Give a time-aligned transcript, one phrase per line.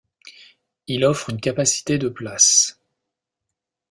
[0.87, 2.81] Il offre une capacité de places.